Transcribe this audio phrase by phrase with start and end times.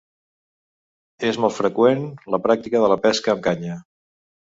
[1.27, 2.01] És molt freqüent
[2.37, 3.77] la pràctica de la pesca amb canya.